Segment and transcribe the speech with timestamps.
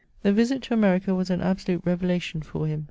[0.23, 2.79] The visit to America was an absolute revelation for him.